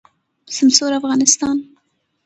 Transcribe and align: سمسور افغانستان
سمسور 0.57 0.91
افغانستان 0.99 1.57